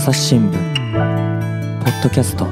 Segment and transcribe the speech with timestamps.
[0.00, 0.52] 朝日新聞
[1.84, 2.46] ポッドキャスト。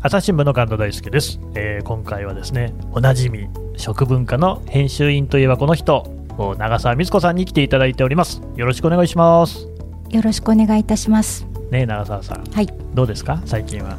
[0.00, 6.04] 朝日新聞の神田大輔です、えー今回はですねおなじみ食文化の編集員といえばこの人
[6.38, 8.40] お長澤光子さんに来ていただいております。
[8.56, 9.68] よろしくお願いします。
[10.08, 11.44] よろしくお願いいたします。
[11.70, 12.44] ねえ長澤さん。
[12.50, 13.42] はい、どうですか？
[13.44, 13.98] 最近は。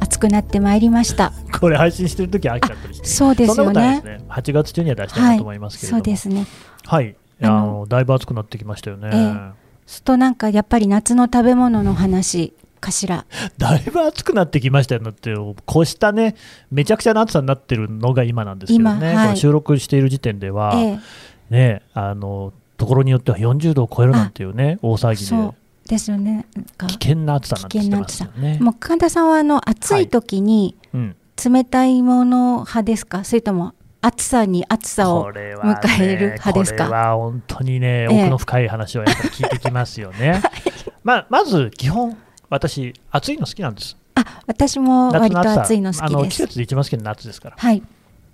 [0.00, 1.32] 暑くなってまいりました。
[1.58, 3.06] これ配信してる時は飽きちゃったりして。
[3.08, 4.02] そうですよね。
[4.02, 4.20] ね。
[4.28, 6.04] 8月中には出したいなと思いますけれども。
[6.04, 6.44] そうですね。
[6.84, 9.68] はいああののだいぶ暑くなってきましたよね、ええ。
[9.86, 13.26] するとなんかやっぱり夏の食べ物の話かしら。
[13.58, 15.02] だいぶ暑くなってきましたよ。
[15.02, 15.34] ねって
[15.66, 16.34] こうしたね
[16.70, 19.36] めちゃくちゃな暑さになってるのが今なんですけどね、今はい。
[19.36, 21.00] 収録している時点では、え
[21.50, 25.58] え、ねあのところによっては40度を超えるなんていうね大騒ぎで。
[25.88, 26.46] ですよね。
[26.86, 28.58] 危険な暑さなんてますよね。
[28.60, 31.16] もう神田さんはあの暑い時にうん、
[31.52, 36.86] 冷たいもの派ですか、それとも暑さに暑さを迎える派ですか？
[36.86, 40.40] これは本当にね、ええ奥の深い話をやっぱり聞いてきますよね。
[41.02, 42.16] まあ、まず基本、
[42.50, 43.96] 私、暑いの好きなんです。
[44.14, 46.42] あ、私も割と暑いの好あの季きです。
[46.46, 47.56] 節で一番好きな夏ですから。
[47.58, 47.82] はい、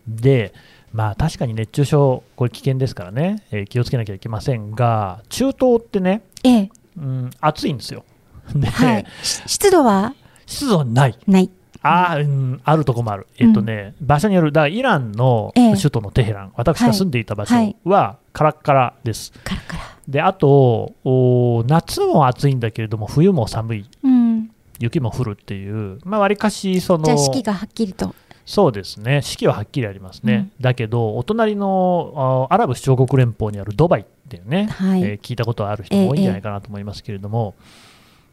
[0.07, 0.53] で、
[0.93, 8.05] まあ確かに熱中症、これ危険ですからね、えー気をつけなきゃいけませんが、中東ってね、ええ、うん、暑いんですよ。
[8.55, 9.07] で、はい。
[9.23, 10.15] し湿度は？
[10.47, 11.19] 湿度ない。
[11.27, 11.51] ない。
[11.85, 15.77] あー、うん、あるとこもある、えっとね場所による、だからイランのええ。
[15.77, 17.55] 首都のテヘラン、私が住んでいた場所
[17.85, 19.33] はカラッカラです。
[19.45, 19.83] カラカラ。
[20.09, 24.51] であとお、夏も暑いんだけれども、冬も寒い、うん。
[24.81, 28.15] 雪も降るっていう、まあ、わりかしそのじゃあ四季がはっきりと。
[28.47, 35.03] そうですね、四季ははっきりありますね、だけど、お隣のあアラブ首長国連邦にあるドバイっていうね、はい。
[35.03, 37.55] えー聞いたことある人も多いんじゃないかなと思いますけれども、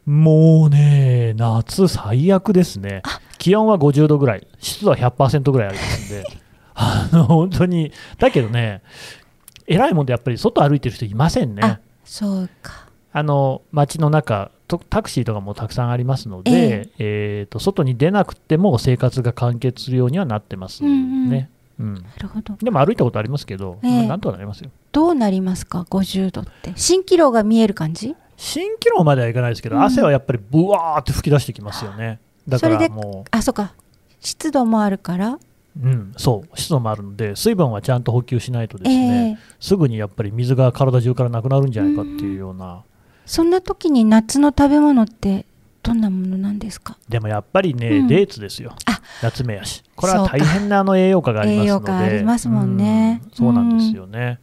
[0.04, 3.02] もうね、夏最悪ですね、
[3.42, 6.24] 気温は50度ぐらい、湿度は100%ぐらいありますんで、
[6.74, 8.82] あの本当に、だけどね、
[9.66, 11.80] 偉いもんでやっぱり外歩いてる人いませんねあ。
[12.04, 12.86] そうか。
[13.12, 21.50] あの街の中とタクシーとかもたくさんありますので、えーと外に出なくても生活が完結するようにはなってますね。
[21.80, 22.54] うんなるほど。
[22.62, 24.70] でも歩いたことありますけど、ええまあなんとかなりますよ。
[24.92, 26.70] どうなりますか、50度って。
[26.70, 28.14] 蜃気楼が見える感じ？
[28.38, 32.20] 蜃気楼まではいかないですけど、うん汗はやっぱりブワーって吹き出してきますよね。
[32.48, 33.74] だかそれでらもあ、そうか。
[34.20, 35.30] 湿度もあるから。
[35.34, 35.40] う、
[35.82, 39.38] うん、そう、湿度もあるので、水分はちゃんと補給しないとですね、ええ。
[39.60, 42.82] すぐにやっぱり水が体中からなくなるんじゃないかっていうような。
[43.26, 45.46] そんな時に夏の食べ物って
[45.82, 46.96] どんなものなんですか？
[47.08, 48.08] でもやっぱりね、うん。
[48.08, 48.74] デーツですよ。
[48.86, 53.22] あ、夏目やし、これは大変なあの栄養価がありますので、栄養価ありますもんね。
[53.24, 54.38] うんそうなんですよね。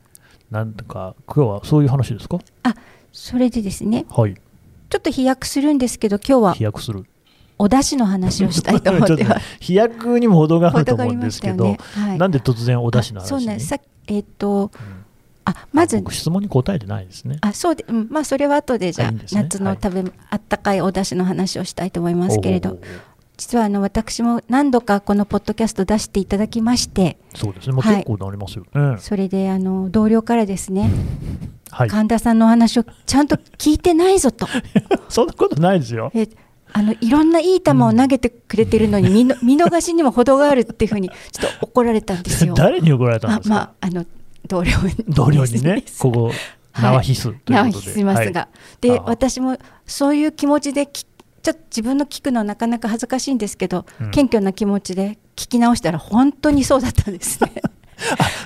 [0.50, 2.40] なんとか、今日はそういう話ですか？
[3.12, 6.54] それでですね、はい、ちょっと飛躍するんですけど、今日は。
[6.54, 7.06] 飛躍する。
[7.60, 9.26] お出汁の話をしたいと思って。
[9.60, 12.18] 飛躍にも程があると程があ思うんですけど、ねはい。
[12.18, 13.22] なんで突然お出汁の？
[13.22, 13.68] あ話にそうなんです。
[13.68, 15.00] さっえっ、と、うん。
[15.46, 17.38] あ、まず質問に答えてないですね。
[17.42, 19.26] あそうで、うん、まあそれは後でじゃあね。
[19.32, 22.80] 夏の食べ、あったかいお出汁の話をしたいと思いますけれど
[23.38, 27.96] 実はあの私も何度かこのポッドキャスト出していただきましてそうですね、もうはい。
[28.04, 28.98] 結構なりますよね。
[29.00, 30.92] それであの同僚からですね、
[31.72, 34.48] はい、神田さんのお話をちゃんと聞いてないぞと。
[35.10, 36.12] そんなことないですよ。
[36.14, 36.28] え
[36.74, 42.54] あのいろんないい球を投げてくれてるのに見の 見逃しにも程があるっていうふうにちょっと怒られたんですよ。
[42.58, 44.06] 誰に怒られたんあですか、まああの
[44.48, 44.96] 同僚に。
[45.08, 46.34] 同僚にね、 ここ、はい。
[46.84, 47.54] 縄必須ということで。
[47.54, 48.82] 縄必須しますが、はい。
[48.82, 51.06] で私もそういう気持ちでき
[51.42, 54.12] ちょっと自分の聞くのなかなか恥ずかしいんですけど、うん。
[54.12, 57.52] 謙虚な気持ちで聞き直したら本当にそうだったんですね。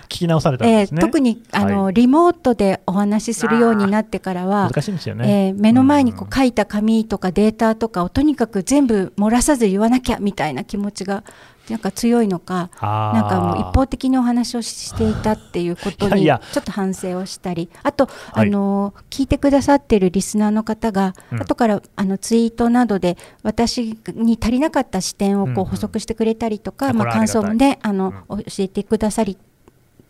[0.03, 0.99] 聞き直されたんえですね。
[0.99, 5.47] ー特にあの、はリモートでお話しするようになってからは、難しいんですよね。
[5.47, 11.23] えー目の前にこうんう書いた紙とかデータとかをとにかく全部漏らさず言わなきゃみたいな気持ちが
[11.69, 18.47] なんか強いのかなんかもう一方的にお話をしていたっていうことにちょっと反省をしたりあと、はい。
[18.47, 21.41] あの聞いてくださってるリスナーの方が、うん。
[21.41, 29.37] 後からあのツイートなどで私に足りなかった視点をこうん補足してくれたりとか、あまあ、感想もねあの、教えてくださり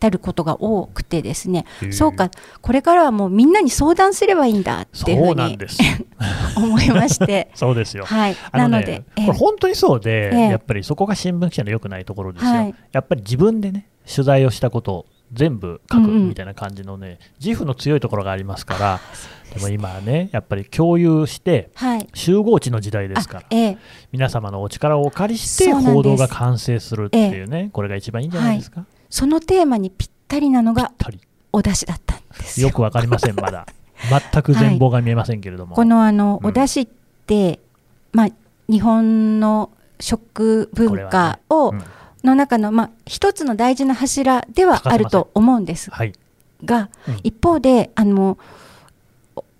[0.04, 1.64] たることが多くてですね。
[1.90, 2.30] そうか。
[2.60, 5.58] これからはもうみんなに相談すればいいんだっていうふそううに。
[6.56, 7.50] 思いまして。
[7.56, 8.04] そうですよ。
[8.04, 8.36] はい。
[8.52, 9.26] あのねなので、ええ。
[9.26, 10.40] これ本当にそうで、ええ。
[10.50, 12.74] やっぱりそこが新聞記者の良くないところですよ、はい。
[12.92, 19.00] やっぱり自分でね、取材をしたことを全部書くみたいな感じのね、自負の強いところがありますから、
[19.54, 22.08] でも今はね、やっぱり共有して、はい。
[22.14, 23.76] 集合値の時代ですから
[24.12, 28.84] 皆様のお力をお借りして報道が完成するっていうね、これが一番いいんじゃないですか？
[29.14, 30.90] そのテーマにぴったりなのが
[31.52, 32.66] お出汁だったんですよ。
[32.66, 33.64] よくわかりません、まだ。
[34.32, 35.76] 全く全貌が見えませんけれども。
[35.76, 36.48] このあの、うん。
[36.48, 36.92] お出汁っ
[37.24, 37.60] て、
[38.10, 38.28] まあ、
[38.68, 39.70] 日本の
[40.00, 41.84] 食文化を、うん。
[42.24, 45.92] の中の、まあ、一つの大事な柱ではあると思うんです。
[45.92, 46.12] はい、
[46.64, 47.20] が、うん。
[47.22, 48.36] 一方であの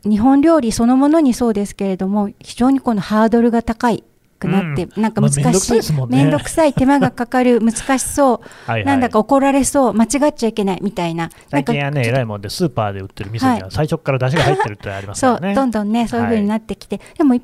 [0.03, 4.03] 日本料理そのものにそうですけれども非常にこのハードルが高い
[4.39, 6.39] くなって、なんか難しい,、まあめんどくさいですもんね。
[6.45, 8.41] くさい手間がかかる難しそう。
[8.71, 8.85] はいはい。
[8.85, 11.31] なんだか怒られそう間違っちゃいけないみたいな。
[11.49, 15.55] 最近はね、なんか偉いもんで、スーパーで売ってる味噌にはは最初から出汁が入ってるってありますそう、からね。
[15.55, 17.39] どんどんねそういう風になってきて、でも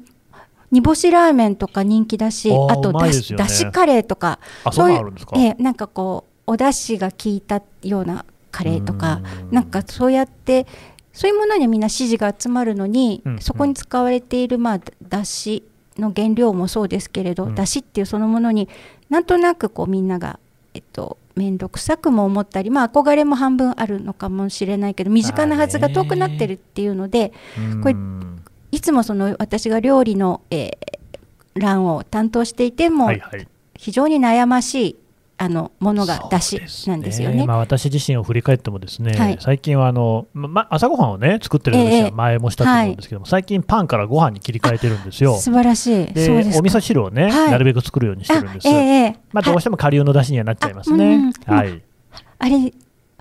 [0.73, 3.45] 煮干しラーメンとか人気だしあとだうまいですよね。
[3.49, 5.33] しだしカレーとかあ、そんなのあるんですか？
[5.37, 9.55] ええなんかこうお出汁が効いたようなカレーとかうん。
[9.55, 10.67] なんかそうやって
[11.13, 13.39] そういうものにみんな支持が集まるのに、うん。
[13.41, 15.65] そこに使われているまあだし
[16.01, 18.69] の原料もそうですけれど、うんだしっていうそのものに
[19.09, 20.39] なんとなくこうみんなが
[20.75, 27.97] えっと面倒くさくも思ったり、まあ、憧れも半分あるのかもしれないけど身近なはずが遠くなってるっていうのでうんこれ
[28.73, 31.01] いつもその私が料理の、えー
[31.55, 33.47] 欄を担当していても、はいはい。
[33.77, 34.97] 非常に悩ましい
[35.43, 37.47] あのものがだしなんですよね。
[37.47, 45.39] まあ、私自身を振り返ってもですね、はい最近はあの、まま朝ごはんをね作ってるんですよ、ええ前もしたと思うんですけども、最近パンからご飯に切り替えてるんですよ。
[45.39, 46.03] 素晴らしい。
[46.03, 48.69] お味噌汁をね、はいなるべく作るようにしてるんです。
[48.69, 51.33] あえまあ、どうしても顆粒の出汁にはなっちゃいますあうんね。
[51.49, 51.83] うんはい。
[52.39, 52.75] あれ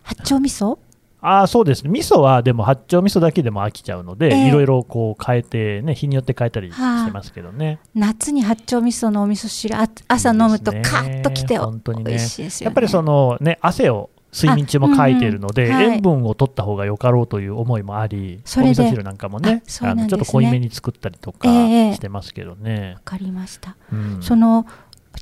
[0.03, 0.77] 八丁味噌？
[1.21, 1.89] ああそうですね。
[1.89, 4.47] 味噌はでも八丁味噌だけでも飽きちゃうので、ええ。
[4.47, 12.11] いろいろこう変えてね日によって変えたりしてますけどね、夏に八丁味噌のお味噌汁あ朝飲むとカッときて本当にね。
[12.11, 12.69] 美味しいですよね。
[12.69, 15.95] やっぱりそのね汗を睡眠中もかいているので、あうんうんはい。
[15.97, 19.63] 塩分を取った方がよかろうという思いもありお味噌汁なんかもねね。
[19.71, 23.75] のちょっと濃いめに作ったりとかええしてますけどね、わかりました。
[23.91, 24.19] うん。
[24.21, 24.67] そのも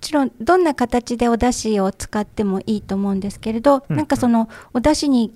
[0.01, 5.33] ちろんどんな形でお出汁を使ってもいいと思うんですけれど、うんなんかそのお出汁に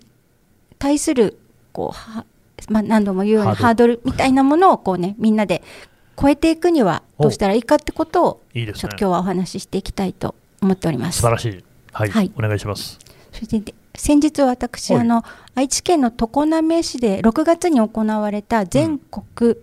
[0.82, 1.38] 対する
[1.74, 2.26] こうは、
[2.68, 4.02] まあ、何度も言うようにハードル。
[4.04, 5.62] みたいなものをこうねみんなで
[6.20, 8.82] 超えていくにはどうしたらいいかってことをいいですね。
[8.82, 11.18] ちょっと今日はお話ししていきたいと思っております。
[11.18, 11.34] 素晴。
[11.34, 11.64] らしい。
[11.94, 12.32] はい、はい。
[12.36, 12.98] お願いします。
[13.32, 15.02] それで先日私、はい。
[15.02, 15.24] あの
[15.54, 19.56] 愛知県の常滑市で6月に行われた全国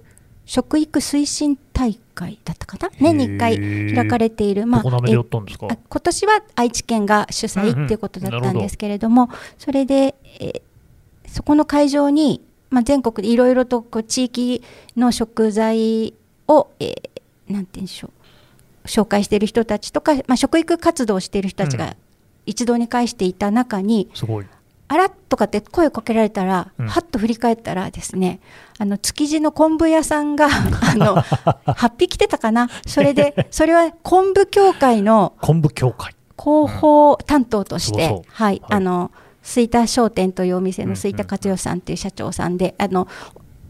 [0.46, 10.67] 食育推進大会だったかな、年に1回開かれている、まあ今年は愛知県が主催っていうことだったんですけれども、それで、えー
[11.28, 14.62] そこの会場に、まあ、全国でいろいろとこう地域
[14.96, 16.14] の食材
[16.46, 17.10] を、えー
[17.48, 18.08] なんて言うんでしょ
[18.84, 21.78] う紹介している人たちとか、まあ、食育活動をしている人たちうん。
[21.80, 21.96] が
[22.44, 24.46] 一堂に会していた中に、すごい。
[24.88, 26.88] あらっとかって声をかけられたら、うん。
[26.88, 28.40] はっと振り返ったらですね
[28.78, 32.68] あの築地の昆布屋さんが あの8匹来てたかな？
[32.86, 36.14] それで それは昆布協会の昆布協会。
[36.38, 38.24] 広報担当として、そうそう。
[38.28, 38.76] はい、はい。
[38.76, 39.10] あの
[39.42, 43.08] 吹田商店というお店の吹田勝代さんという社長さんで、あの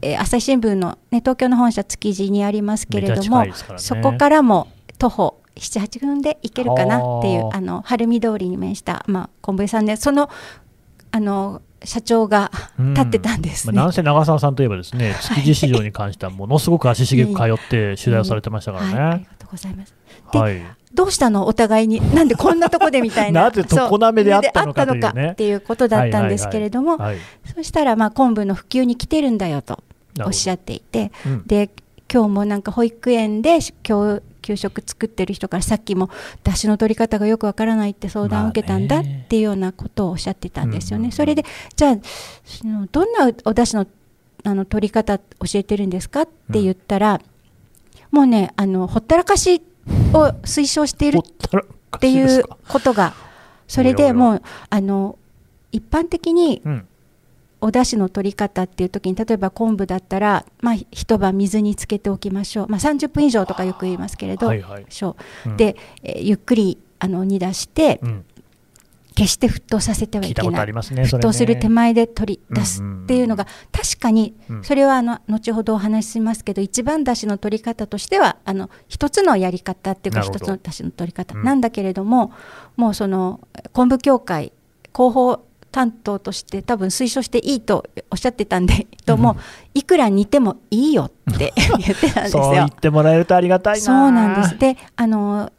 [0.03, 3.53] えー朝日新聞の、ね、東京の本社築地にありますけれども、ね。
[3.76, 4.69] そこからも
[4.99, 10.31] 徒歩78分で行けるかなっていうはああの晴海通りに面した、まあ、昆布屋さんでその
[11.11, 12.94] あの社長がうん。
[12.94, 13.73] 立ってたんですね。
[13.75, 19.25] まあ、なんせ長澤さんといえばですね築地市場に関してはものすごく足しげく通って取材をされてましたからはい、ありね。
[19.25, 19.95] がとうございます。
[20.33, 20.61] ではい、
[20.93, 21.47] どうしたの？
[21.47, 22.00] お互いに。
[22.15, 23.45] なんでこんなとこでみたいな。
[23.49, 27.19] なぜ常滑で会ったのかったのかっていうことだったんですけれども、はいはい
[27.55, 29.83] そしたらまあ昆布の普及に来てるんだよと
[30.25, 31.47] おっしゃっていてうん。
[31.47, 31.71] で
[32.12, 36.09] 今日もなんか保育園で今日給食作ってる人からさっきも
[36.43, 41.01] 出汁の取り方がよくわからないって相談を受けたんだっていうようなことをおっしゃってたんですよね。
[41.01, 41.12] うんうんうん。
[41.12, 41.44] それで
[41.77, 41.99] じゃあ
[42.44, 43.87] そのどんなお出汁の
[44.44, 47.20] あの取り方教えてるんですかって言ったら、
[48.10, 49.62] もうねあのほったらかし
[50.12, 51.24] を推奨しているほ
[51.96, 53.15] っていうことが
[53.67, 55.19] それでもうあの
[55.72, 56.88] 一般的にうん。
[57.60, 64.86] お出汁の取り方っていう時に例えば昆布だったら、まあ、一晩水につけておきましょう、まあ、30分以上とかよく言いますけれど、はいはい。
[64.88, 65.50] しょう。
[65.50, 65.56] うん。
[65.56, 68.24] で、えーゆっくりあの煮出してうん
[69.19, 70.67] 決して沸騰させてはいけない。
[70.70, 74.65] 沸騰する手前で取り出すっていうのが確かにうん。
[74.65, 81.34] それはあの後ほどお話ししますけど一番出汁の取り方としてはあの一つのやり方っていうか一つの出汁の取り方。
[81.37, 81.44] うん。
[81.44, 82.32] なんだけれども、
[82.77, 83.41] もうその
[83.72, 84.53] 昆布協会
[84.94, 89.37] 広報担当として多分推奨していいとおっしゃってたんで、とも
[89.75, 92.70] いくら煮てもいいよって言ってたんですそう言よっ。
[92.70, 93.81] てもらえるとありがたいな。
[93.81, 94.58] そうなんです。
[94.58, 95.53] であの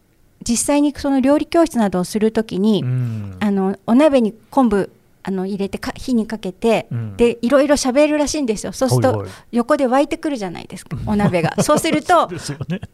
[0.48, 3.38] 実際にその料理教室などをするときに、うん。
[3.40, 4.92] あのお鍋に昆布
[5.22, 7.18] あの入れてか火にかけて、うん。
[7.18, 8.72] でいろいろ喋るらしいんですよ。
[8.72, 11.56] そうすると横で沸いてくるじゃないですかお鍋が。
[11.62, 12.30] そうすると。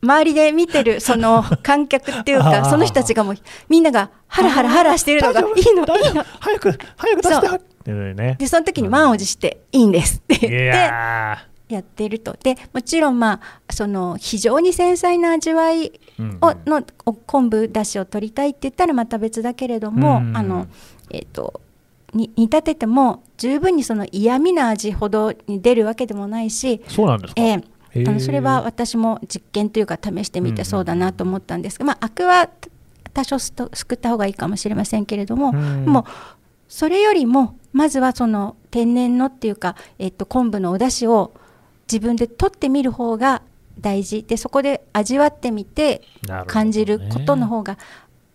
[0.02, 3.36] 周りで見てるその観客っていうか その人たちがもう
[3.70, 6.26] みんながハラハラハラしてるのがいいのいいの。
[6.40, 7.76] 早く早く出して。
[8.40, 12.36] でその時に満を持していいんですってい言ってややってると。
[12.42, 16.38] でもちろんまあその非常に繊細な味わいーうん。
[16.42, 20.38] をのお昆布だしを取りたいって言ったらまた別だけれども、うん。
[20.38, 20.68] あの
[21.12, 21.62] えっ、と
[22.14, 28.10] に煮立てても十分にその嫌味な味ほどに出るわけでもないし、そうなんですか、えー。
[28.10, 32.50] あのそれは私も実験というか試してみてそうだなと思ったんですが、まあ、アクは
[33.14, 33.54] 多少す
[33.88, 35.86] くった方がいいかもしれませんけれども、うん。
[35.86, 36.04] もう
[36.68, 41.34] それよりもまずはその天然のっていうか、えっと、昆布のお出汁を
[41.92, 43.42] 自分で取ってみる方が
[43.80, 44.24] 大事。
[44.24, 46.02] でそこで味わってみて
[46.48, 47.78] 感じることの方が、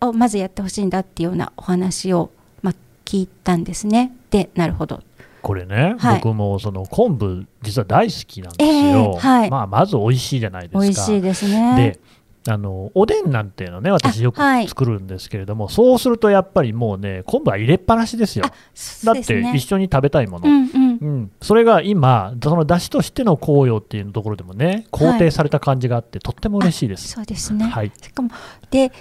[0.01, 2.31] をまずやってほしいんだっていうようなお話を、
[2.61, 2.73] まあ、
[3.05, 4.15] 聞いたんですね。
[4.29, 5.01] でなるほど。
[5.41, 6.15] これね、はい。
[6.17, 9.49] 僕もその昆布実は大好きなんですよ、ええはい。
[9.49, 10.79] まあ、まず美味しいじゃないですか。
[10.79, 11.99] 美味しいですね。
[12.45, 18.45] であのおでんなんていうのね私よく作るんですけれども、そうするとやっぱりもうね昆布は入れっぱなしですよ。
[18.47, 27.07] あそだって一緒に食べたいもの、うんうんうん、それが今、その出汁としての紅葉っていうところでもね、肯定された感じがあって、とっても嬉しいです。
[27.07, 27.65] そうですね。
[27.65, 28.29] はい、しかも
[28.69, 28.91] で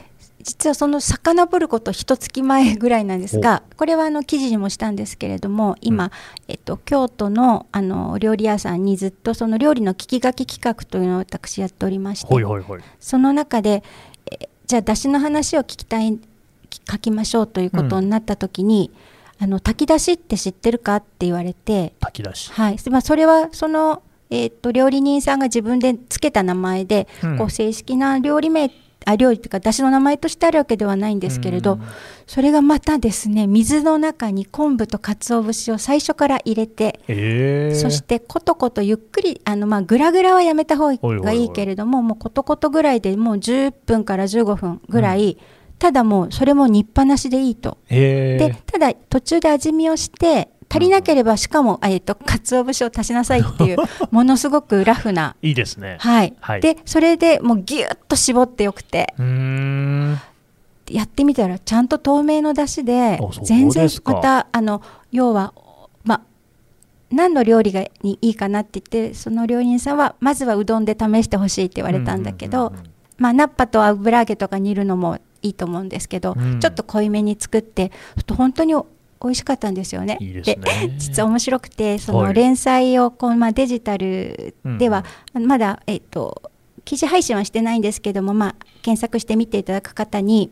[0.43, 6.11] 実はその遡ること一月前ぐらいなんですがこれはあの記事にもしたんですけれども今、うん
[6.49, 12.27] えっと、京都のあの料理屋さんにずっとその料理の聞き書き企画というのを私やっておりまして。
[12.99, 13.83] その中で
[14.31, 16.19] えじゃあ出汁の話を聞きたい
[16.71, 18.91] き書きましょうということになった時に、
[19.43, 22.53] あの炊き出しって知ってるかって言われて炊き出し。
[22.53, 27.39] はい、まあ、それはその、えー、と料理人さんが自分でつけた名前で、うん。
[27.39, 28.71] こう正式な料理名
[29.07, 31.83] あ料理というか出汁の名前としてあるわけではないんですけれど、うん。
[32.27, 37.71] それがまたですね水の中に昆布と鰹節を最初から入れて、え。
[37.73, 45.39] ー、そしてコトコトゆっくりあの、まあ、グラグラはやめた方がいいけれどももうコトコトぐらいでもう10分から15分ぐらい、
[45.81, 47.79] ただもうそれも煮っぱなしでいいと。
[47.89, 53.79] えー、でただ途中で味見をして足りなければしかも、えっと鰹節を足しなさいっていう
[54.13, 55.97] ものすごくラフな、いいですね。
[55.99, 56.35] はい。
[56.39, 56.61] はい。
[56.61, 59.15] でそれでもうギュッと絞ってよくて。
[60.91, 64.83] やってみたらちゃんと透明の出汁で全然またあの
[65.13, 65.55] 要は
[66.03, 66.21] まあ
[67.13, 72.73] 何の料理がにいいかなって言ってその料理人さんはまずはうどんで試してほしいって言われたんだけど、
[73.19, 76.61] まあ、ナッパと油揚げとか煮るのもいいと思うんですけど、うん。
[76.61, 77.93] ちょっと濃いめに作って
[78.37, 80.17] 本当に美味しかったんですよね。
[80.21, 80.95] いいですね。
[80.97, 82.27] 実は面白くてそはい。
[82.29, 85.05] の連載をこう、まあ、デジタルでは、
[85.35, 86.51] まだ、えっと
[86.85, 90.51] 記事配信はしてないんですけども、まあ、検索して見ていただく方に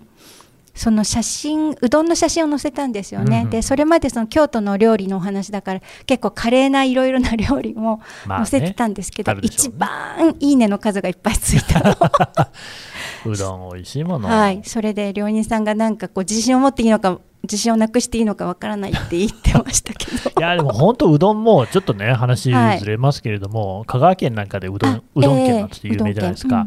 [0.74, 3.50] その写真うどんの写真を載せたんですよね、うんうん。
[3.50, 8.46] でそれまでその京都の料理のお話だから結構華麗ないろいろな料理もまあね。
[8.46, 9.76] 載せてたんですけど、あるでしょうね。
[9.76, 11.96] 一番いいねの数がいっぱいついたの
[13.26, 14.28] うどん美味しいもの。
[14.28, 20.30] はい、それで料理人さんがなんかこう自信を持っていいのか自信をなくしていいのかわからないって言ってましたけど。
[20.38, 22.78] いやでも本当うどんもちょっとね話はい。
[22.78, 26.66] ずれますけれども、香川県なんかでうどんあうどんええ県なんて有名じゃないですか、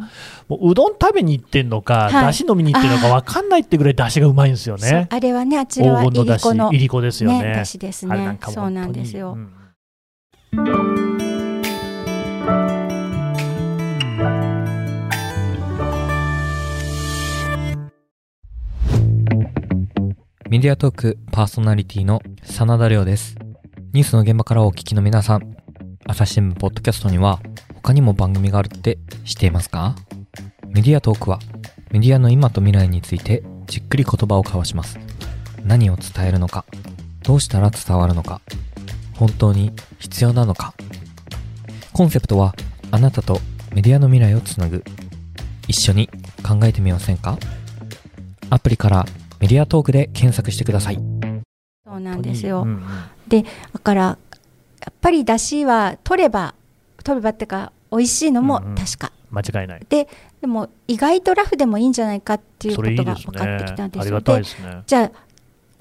[0.49, 2.13] うどんううどん食べに行ってんのか、はい。
[2.13, 5.07] だし飲みに行ってんのか分かんないってぐらいだしがうまいんですよね。
[5.09, 7.41] あれはねあちらは黄金のだしいりこですよね。
[7.43, 8.37] ねだしですね。
[8.41, 9.33] そうなんですよ。
[9.33, 10.90] うん
[20.51, 23.37] メディアトークパーソナリティの真田亮です。
[23.93, 25.55] ニュースの現場からお聞きの皆さん、
[26.05, 27.39] 朝日新聞ポッドキャストには
[27.75, 29.95] 他にも番組があるって知っていますか？
[30.67, 31.39] メディアトークは
[31.91, 34.99] メディアの今と未来についてじっくり言葉を交わします。
[35.63, 36.65] 何を伝えるのか、
[37.23, 38.41] どうしたら伝わるのか、
[39.15, 40.73] 本当に必要なのか。
[41.93, 42.53] コンセプトは
[42.91, 43.39] あなたと
[43.73, 44.83] メディアの未来をつなぐ。
[45.69, 46.09] 一緒に
[46.45, 47.37] 考えてみませんか？
[48.49, 49.05] アプリから
[49.41, 50.99] メディアトークで検索してください。
[51.83, 53.43] そうなんですよ、うんうん。
[53.43, 54.17] だからや
[54.89, 56.53] っぱりだしは取れば
[57.03, 58.75] 取ればっていうか美味しいのもうんうん。
[58.75, 59.85] 確か、間違いない。
[59.89, 60.07] で
[60.39, 64.21] でも意外とラフでもいいんじゃないかっていうそことが分かってきたんですよ。
[64.21, 64.83] ですね。
[64.85, 65.11] じゃあ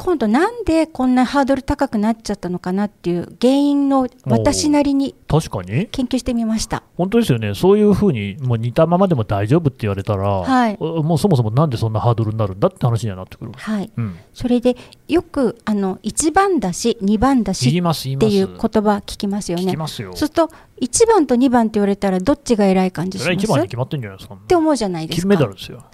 [0.02, 6.82] 今度なんでこんなハードル高くなっちゃったのかなっていう原因の私なりに確かに研究してみました。
[6.96, 7.54] 本当ですよね。
[7.54, 10.76] そういうふうにもう似たままでも大丈夫って言われたら、はい。
[10.80, 13.92] おもうそもそもなんでそんなハードルになるんだって話にはなってくる、はい。
[13.94, 14.76] うん、それで
[15.06, 17.68] よくあの1番だし2番だ言し
[18.14, 19.64] っていう言葉聞きますよね。
[19.64, 20.12] 聞きますよ。
[20.12, 23.32] そうすると1番と2番って言われたらどっちが偉い感じします？
[23.32, 24.34] 一番に決まってんじゃないですか。
[24.34, 25.22] って思うじゃないですか。
[25.22, 25.84] 金メダルですよ、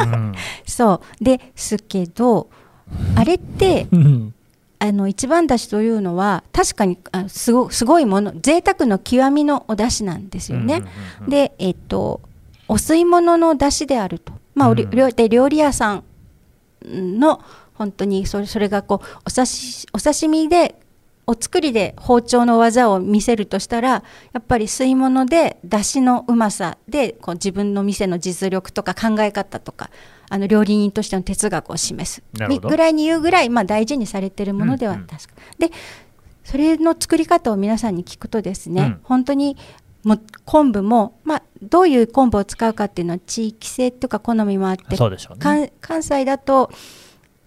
[0.00, 0.32] うん。
[0.64, 1.24] そう。
[1.24, 2.48] ですけど
[3.16, 4.34] あれってうん。
[4.80, 10.84] あの一番だしというのは確かにあすごすごいもの贅沢の極みのお出汁なんですよね。
[11.26, 12.20] でえっと
[12.68, 16.04] お吸い物の出汁であると、まあおりで料理屋さん
[16.84, 17.42] の
[17.74, 20.76] 本当にそれそれがこうお刺しお刺身で
[21.26, 24.02] お作りで包丁の技を見せるとしたらや
[24.38, 29.90] っぱり吸い物で出汁のうまさでこう自分の店の実力とか考え方とか
[30.30, 32.22] あの料理人としての哲学を示す。
[32.32, 35.06] ぐらいに言うぐらい、まあ、大事にされてるものではうんうん。
[35.06, 35.70] 確か、で
[36.44, 39.00] それの作り方を皆さんに聞くとですね、うん。
[39.02, 39.56] 本当に
[40.04, 44.96] もう昆布も、まあ、どういう昆布を使うかっていうのは地域性とか好みもあって
[45.34, 45.40] ね。
[45.42, 46.70] 関関西だと、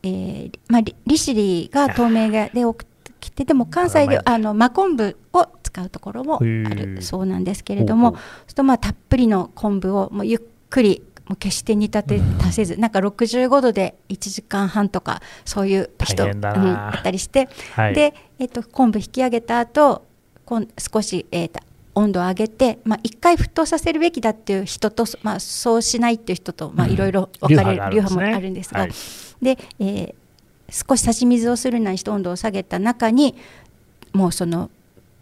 [0.03, 2.85] えーまあ、利利尻が透明で多く
[3.21, 20.05] きてでも 関西であの真昆布を使うところもあるそうなんですけれどもそうするとまあたっぷりの昆布をもうゆっくりもう決して煮立て足せずなんか65度で1時間半とかそういう人うんったりして、はい、で、えっと昆布引き上げた後
[20.45, 21.61] こん少し、えーと
[21.93, 26.93] 温度を上げて、まあ、1回沸騰させるべきだっていう人と、まあ、そうしないっていう人と、まあ、うん。
[26.93, 28.79] いろいろ分かれる流派もあるんですね。
[28.79, 29.03] あるんです
[29.43, 29.55] が、はい。
[29.55, 30.15] で、えー
[30.71, 33.35] 少し差し水をするなりして温度を下げた中に
[34.13, 34.71] もうその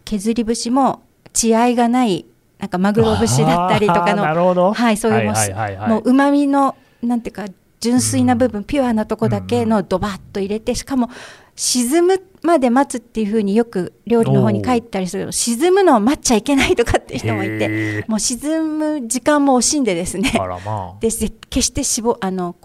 [0.04, 1.02] 削り節も
[1.32, 2.24] 血合いがない
[2.60, 4.72] なんかマグロ節だったりとかの。
[4.72, 7.46] はいそういうももううまみのなんていうか
[7.80, 11.08] 純粋な部分、ピュアなとこだけのドバッと入れてしかも
[11.56, 20.32] 沈むまで待つっていうふうによく料理の方に書いてたりするけど沈むのを待っちゃいけないとかっていう人もいてへもう沈む時間も惜しんでですね。
[20.36, 20.94] まあ。
[21.00, 22.56] でぜ決して脂肪あの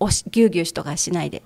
[0.00, 1.42] おしぎゅうぎゅうしとかしないで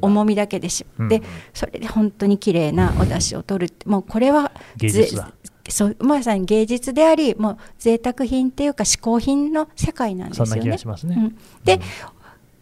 [0.00, 1.08] 重みだけでし、うんうん。
[1.08, 5.24] でそれで本当に綺麗なお出汁を取るってもうこれは芸術だ。
[5.24, 5.39] ぜ
[5.70, 11.16] そうまさに芸術でありもう贅沢品っていうか嗜好品の世界なんですそんな気よねがしますね。
[11.16, 11.38] うん。
[11.64, 11.80] で、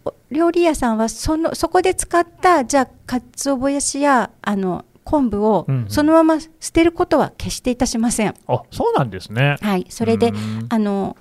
[0.04, 5.90] お料理屋さんはそのそこで使ったじゃあかつお節やあの昆布をうんうん。
[5.90, 8.34] そのまま捨てることは決していたしません。
[8.46, 9.56] あ、そうなんですね。
[9.60, 10.66] はい、それでうん。
[10.68, 11.16] あの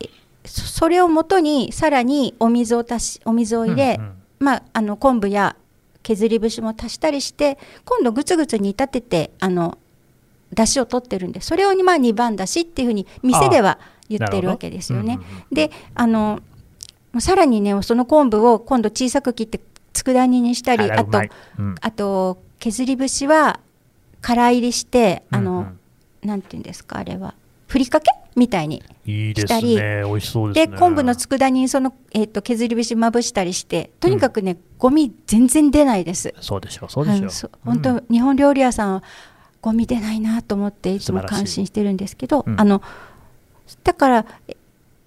[0.00, 0.08] え
[0.44, 4.12] そそれをもとにさらにお水を足しお水を入れ、うんうん。
[4.38, 5.56] まあ、あの昆布や
[6.02, 9.78] 削り節も足したりして今度ぐつぐつ煮立ててあの
[10.56, 15.20] 出汁を取ってるんでそれをまあ2番だしっていうふうに店では言ってるわけですよね。
[15.52, 16.40] であの
[17.20, 19.60] さらにねその昆布を今度小さく切って
[19.92, 21.18] 佃煮にしたりあと
[21.58, 23.60] うんあと削り節は
[24.20, 25.80] 空入りしてあの、うんうん
[26.26, 27.34] なんていうんですかあれは
[27.68, 30.02] ふりかけみたいにいいですしたりね。
[30.04, 30.72] 美味しそうですね。
[30.72, 36.34] で昆布の佃煮にその、えー、と削り節まぶしたりしてとにかくね、ゴミ全然出ないです。
[36.40, 37.50] そうでしょう、そうでしょう。
[37.66, 39.02] うん本当、日本料理屋さん
[39.66, 42.82] はゴミ出ないなと思っていつも感心してるんですけど、うんあの
[43.82, 44.56] だから、え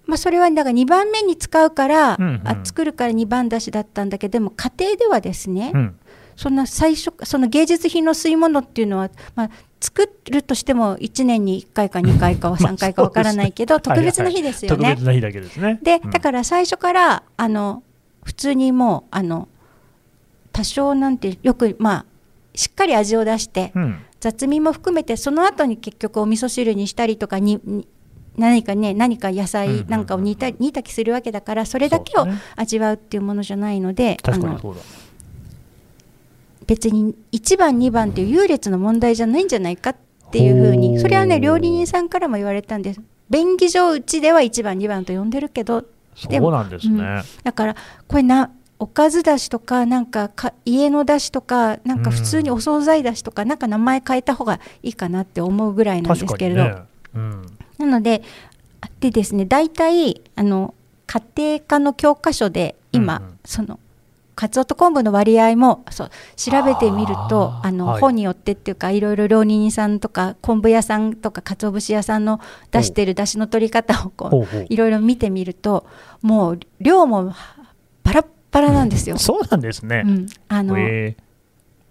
[0.04, 5.98] まあ、それはだから2番目に使うから、うんうんあ作るから2番だしだったんだけどでも家庭ではですね、うん。
[6.36, 14.88] そんな最初その芸術品の吸い物っていうのは、まあ、作るとしても1年に1回か2回か まあ3回かわからないけど、特別な日ですよね。
[14.88, 15.78] 特別な日だけですね。
[15.82, 17.82] で、うんだから最初からあの
[18.24, 19.48] 普通にもうあの
[20.52, 22.04] 多少なんてよくまあ
[22.60, 24.04] しっかり味を出して、うん。
[24.20, 27.88] 雑味も含めてその後に結局お味噌汁にしたりとかにに
[28.36, 34.80] 何かね何か野菜なんかを煮た,、煮たきするわけだからそれだけを味わうっていうものじゃないので、あの確かにそうだ。
[36.66, 39.96] 別に1番2番っていう優劣の問題じゃないんじゃないかっ
[40.30, 45.86] ていうふうにそれはね料理人さんからも言われたんです便宜上うちでは1番2番と呼んでるけど
[46.28, 47.22] でもそうなんですね。
[47.42, 56.76] だからこれなおかずだしとかなんかか家のだしとかなんか普通にお惣菜だしとかなんか名前変えた方がいいかなって思うぐらいなんで確すけれど、ね。
[57.14, 57.42] うん。
[57.78, 58.22] なので
[58.80, 60.74] あでですね大体あの
[61.06, 63.38] 家庭科の教科書で今、うんうん。
[63.44, 63.78] その
[64.34, 68.00] かつおと昆布の割合もそう調べてみるとあの、はい。
[68.00, 72.40] 本によってっていうかいろいろ料理人さんとか昆布屋さんとか鰹節屋さんの
[72.70, 74.66] 出してる出汁の取り方をこう。
[74.70, 75.86] いろいろ見てみると
[76.22, 77.34] もう量も
[78.50, 79.18] バラッバラなんですよ。
[79.18, 80.08] そうなんですねう。
[80.08, 81.16] ん、あのえ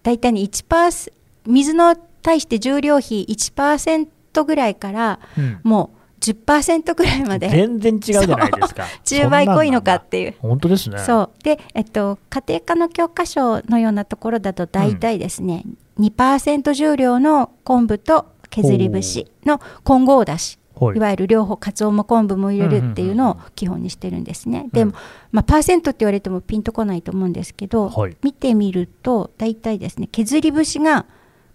[0.04, 1.12] 大体に1%
[1.46, 8.84] 水の対して重量比1%ぐらいからーうんもう10%ぐらいまで全然違うじゃないですか。
[9.06, 10.36] 10倍濃いのかっていう。
[10.40, 11.00] 本当ですね。
[11.00, 15.64] そうで、えっと、家庭科の教科書のようなところだと大体ですね、
[15.98, 20.98] 2%重量の昆布と削り節の混合だしはい。
[20.98, 24.68] いわゆる両方かつおも昆布も入れるっていうのを基本にしてるんですね。
[24.72, 24.94] でも、
[25.32, 31.04] まあ、パーセントって言われてもピンとこないと思うんですけど、はい見てみると大体ですね削り節が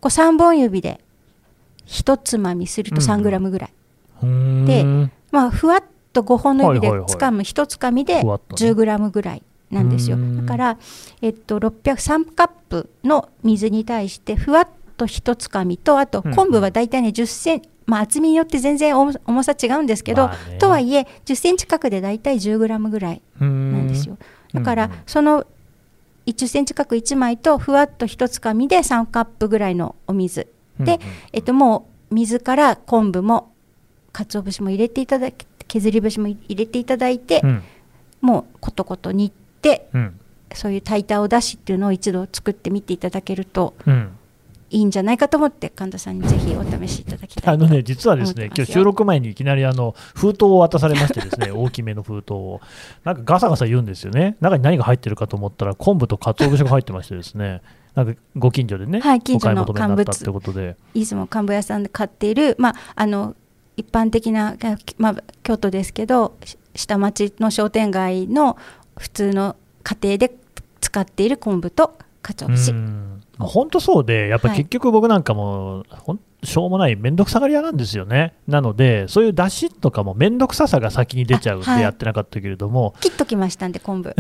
[0.01, 1.01] こう3本指で
[1.87, 3.73] 1つまみすると3グラムぐらい、
[4.23, 4.65] うーん。
[4.67, 4.85] で
[5.31, 7.11] まあふわっと5本の指ではいはいはい。
[7.11, 8.71] つかむ1つかみでふわっとね。
[8.71, 10.37] 10グラムぐらいなんですよ、うん。
[10.37, 10.79] だから、
[11.21, 20.59] えっと、603カップの水に対してふわっと1つかみとあとうん昆布は大体ね10センまあ、厚みによって全然重重さ違うんですけど、まあね。
[20.59, 24.19] とはいえ10センチ角で大体10グラムぐらいなんですよ。
[24.53, 25.47] だからその
[26.27, 30.49] 10センチ角1枚とふわっと1つかみで3カップぐらいのお水。
[30.81, 30.99] で、
[31.33, 33.53] えっと、もう水から昆布も
[34.13, 37.63] 鰹節も入れていただき削り節も入れていただいて、うん。
[38.21, 40.21] もうコトコト煮てうん。
[40.55, 44.17] そういう炊いたお出汁っていうのを一度作ってみていただけるとうん
[44.75, 52.61] いいんじゃないかと思って神田さんにぜひお試しいただきたいあのね、実はですね、今日収録録前にいきなりあの封筒を渡されましてですね、大きめの封筒を。
[53.05, 54.37] なんかガサガサ言うんですよね。
[54.41, 57.61] 中に何が入ってるかと思ったら、昆布と鰹節が入ってましてですね、
[57.95, 60.77] なんかご近所でね、はい近所のお買い求めになったってことで。
[60.95, 63.35] 出雲幹部屋さんで買っている、まあ、あの
[63.77, 64.57] 一般的な、
[64.99, 68.57] まあ、京都ですけどし下町の商店街の
[68.97, 70.37] 普通の家庭で
[70.81, 74.59] 使っている昆布と鰹節、うん本当そうで、やっぱはい。
[74.59, 78.35] 結局僕なんかも、ほんしょうもない面倒くさがり屋なんですよね。
[78.47, 81.83] なので、そういう出汁とかも面倒くささが先に出ちゃうんであはい。
[81.83, 84.15] やってなかったけれども、切っときましたんで昆布、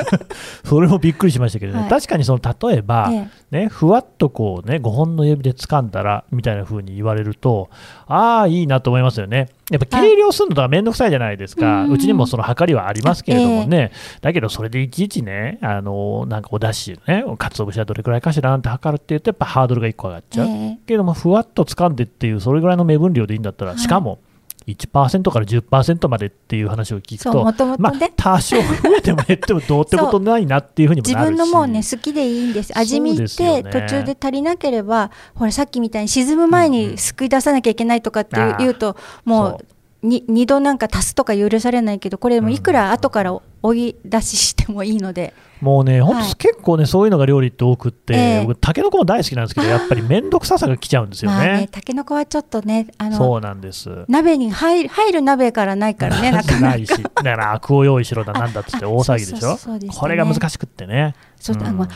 [0.64, 1.90] それもびっくりしましたけどね、はい。
[1.90, 3.60] 確かにその例えば、ええ。
[3.62, 7.70] ね、ふわっとこうね、5本の指で掴んだらみたいな風に言われると、
[8.06, 9.48] ああ、いいなと思いますよね。
[9.70, 20.48] やっぱ計量するのとかめんどくさいじゃないですか、うちにもその測りはありますけれどもね、だけどそれでいちいちね、あのなんかおだし、ね、かつお節はどれくらいかしらなんて測るって言うと、やっぱハードルが1個上がっちゃう。
[20.48, 20.78] ええ。
[20.86, 23.80] けれども、ふわっと掴んでっていう、それぐらいの目分量でいいんだったら、はい。
[23.80, 24.18] しかも
[24.66, 28.62] 1%から10%までっていう話を聞くと、そうもともとまあね、多少増
[28.96, 31.38] えても減ってもどうってことないなっていうふうにも自なるし。
[31.38, 32.76] 分のもうね好きでいいんです。
[32.78, 38.58] 味見そうですよてね途中で足りなければほらさっきみたいに沈む前に救い出さなきゃいけないとかってあー。
[38.58, 39.60] 言うとも
[40.02, 51.68] うに二度なんか足すとか許されないけどこれでもいくら後から追い出ししてもいいので、もうね、本当、はい結構ね、そういうのが料理って多くって、ええ僕、たけのこも大好きなんですけど、やっぱり面倒くささが来ちゃうんですよまあねね。
[51.70, 54.04] たけのこはちょっとねあのそうなんです。
[54.08, 59.40] 鍋に入る入る鍋からないからね なかなかないし、だから、アクを用意しろだなんだっつって大騒ぎでしょ？
[59.40, 59.96] そうそうそうですね。
[59.98, 61.14] これが難しくってね。
[61.16, 61.86] うんそうあの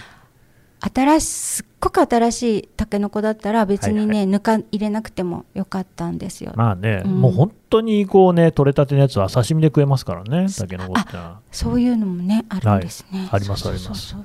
[0.93, 7.21] 新しすっごく新しいたけのこだったら別にね、はいぬか入れなくてもよかったんですよ、まあね、うん。
[7.21, 11.11] もう本当にこうね、取れたてのやつは刺身で食えますからね、たけのこって。
[11.51, 13.29] そういうのもねあるんですね、はい。
[13.33, 14.17] ありますあります。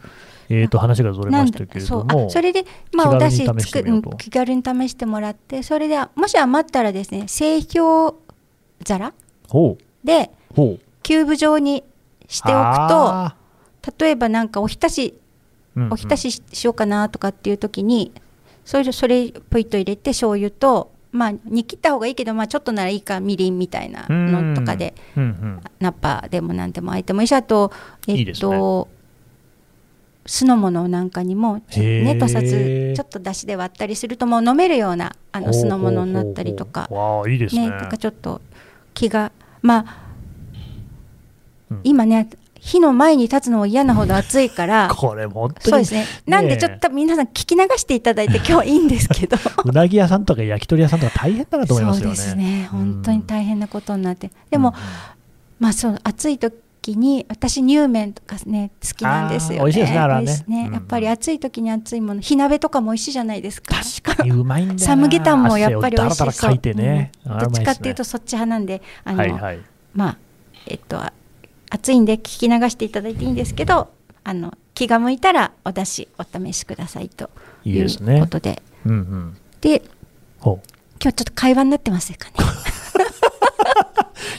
[0.51, 4.09] えーと、話がずれましたけれどもあ、それで、まあ、おだし気軽に試して作みようと。
[4.09, 8.15] うん気軽に試してもらってそれでもし余ったらですね製氷
[8.83, 9.13] 皿
[9.47, 10.79] ほう、でほう。
[11.03, 11.83] キューブ状に
[12.27, 13.35] しておくあ。
[13.83, 15.19] と例えばなんかおひたし
[15.91, 18.11] おひたしししようかなとかっていう時に
[18.65, 27.71] それそれポイッと入れて醤油とまあ煮切った方がいいけど、まあ、ちょっとならいいかみりんみたいなのとかでうんうんナッパでもなんでもあえてもいいしあと
[28.07, 28.87] えっと
[30.25, 36.87] 酢の物なんかにもねとさずちょっとだしで割ったりするともう飲めるようなあの酢の物になったりとか。
[36.91, 38.41] ねなんかちょっと
[38.93, 39.97] 気がまあ、
[41.71, 41.81] うん。
[41.83, 42.29] 今ね
[42.59, 45.63] 火の前に立つのも嫌なほど暑いからこれ、本当に。
[45.63, 46.05] そうですね。
[46.27, 49.37] なんでちょっと皆さん聞き流していただいて 今日はいいんですけど。
[49.65, 52.15] うなぎ屋さんとか焼き鳥屋さんとか大変だなと思いますよね。
[52.15, 52.67] そうですね。
[52.71, 54.73] 本当に大変なことになって、うんでも、
[55.59, 59.59] まあそう暑い時に私乳麺とかね好きなんですよね。
[59.59, 60.45] 美味しいですねあれはね。
[60.47, 60.73] うん。
[60.73, 63.75] やっぱり暑い時に暑いもの火鍋とかも美味しいじゃないですか。
[63.75, 64.31] 確かに。
[64.31, 64.79] うまいんだ。
[64.79, 66.75] サムゲタンもやっぱり美味しい。
[66.75, 67.11] ね。
[67.25, 67.29] う。
[67.29, 69.59] どっちかっていうとそっち派なんであの、はいはい。
[69.93, 70.17] まあ
[70.67, 71.01] えっと
[71.69, 73.89] 暑いんで聞き流していただいていいんですけど
[74.23, 77.29] あの気が向いたらお出汁お試しくださいと
[77.65, 78.21] いいいうですね。
[78.21, 78.61] ことで。
[78.85, 79.37] うんうん。
[79.61, 79.81] 今日
[80.99, 82.33] ちょっと会話になってますかね。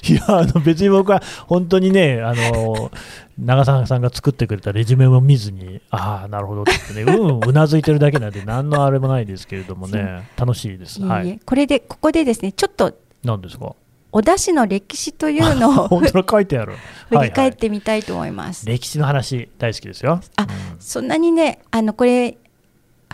[0.09, 2.91] いや、あの別に僕は本当にね、あの、
[3.39, 11.03] 長澤さんが作ってくれたレジュメも見ずに、ああ、なるほどって言ってね、 うん、うなずいてるだけなんで、何のあれもないですけれどもね、楽しいです。
[11.03, 11.39] はい。
[11.45, 12.93] これでここでですねちょっと
[13.25, 13.75] 何ですか？
[14.13, 16.75] お出汁の歴史というのを本当だ、書いてある。
[17.11, 18.67] 振り返っはいてみたいと思います。
[18.67, 20.21] はい歴史の話、大好きですよ。
[20.37, 22.37] あうんそんなにねあのこれ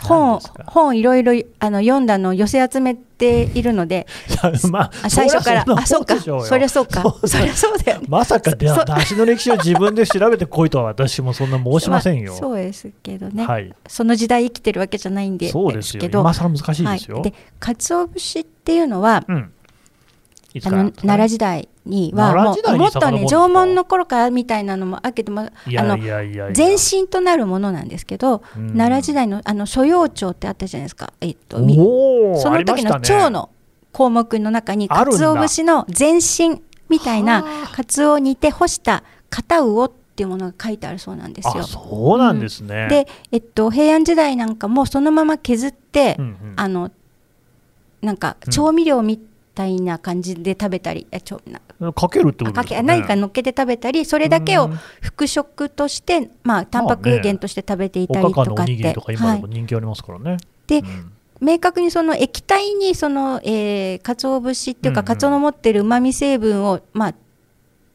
[0.01, 4.07] 本本いろいろあの読んだのを寄せ集めているので
[4.71, 8.07] まあ、あ最初からあそうかそりゃそうかそりゃそうだよね。
[8.09, 12.35] まさか出汁の歴史を自分で調べてこいとは私もそんな申しませんよ。
[12.37, 13.73] あそうですけどね、はい。
[13.89, 16.01] その時代生きてるわけじゃないんでそうですよ。
[16.01, 17.17] けど今更難しいですよ。
[17.17, 19.53] はい、で鰹節っていうのはうん。
[20.57, 20.83] いつあから？
[20.85, 26.47] の奈良時代にはも奈良時代にうもっと遡るんですかね縄文の頃からみたいなのもあるけどもいやあのいやいや。
[26.47, 28.69] いや前身となるものなんですけど、うん。
[28.77, 33.25] 奈良時代のあの所要帳ってあったじゃないですか、えっと、みおーその時のありましたね。
[33.25, 33.51] 帳の
[33.93, 35.19] 項目の中にあるんだ。
[35.19, 37.75] 鰹節の前身みたいなはあ。
[37.75, 41.55] カツオを煮て干した片魚っていうものが書いてあるそうなんですよ。
[41.59, 41.63] あ。
[41.65, 42.89] そうなんですね。
[42.89, 46.53] で、えっと、平安時代なんかもそのまま削って、うんうん。
[46.57, 46.91] あの
[48.03, 48.53] なんかうん。
[48.53, 49.21] 調味料み
[49.57, 51.41] たいな感じで食べたり、えちょ
[51.81, 54.79] なかけるってこあかけとですか、ね、何か乗っけて食べたりそれだけをうん。
[55.01, 58.73] 副食として、まあ、タンパク源として食べていたりとかって。
[58.73, 59.41] にぎりとか今はい。
[59.41, 60.37] でも人気ありますからね。
[60.67, 61.13] でうん。
[61.41, 65.07] 明確にその液体にその、えー、鰹節っていうか、うん。
[65.07, 67.15] うん鰹の持ってる旨味成分を、まあ、